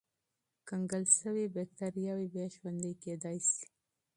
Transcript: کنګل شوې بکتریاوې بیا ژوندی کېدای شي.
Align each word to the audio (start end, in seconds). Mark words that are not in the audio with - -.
کنګل 0.67 1.03
شوې 1.19 1.45
بکتریاوې 1.55 2.27
بیا 2.33 2.45
ژوندی 2.55 2.93
کېدای 3.03 3.37
شي. 3.49 3.65